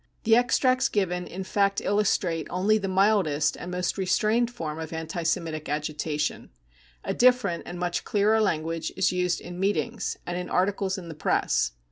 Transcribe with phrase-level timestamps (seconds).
[0.23, 5.21] The extracts given in fact illustrate only the mildest and most restrained form of anti
[5.21, 6.49] Semitic agitation.
[7.03, 11.13] A different and much clearer language is used in meetings and in articles in the
[11.13, 11.73] Press'!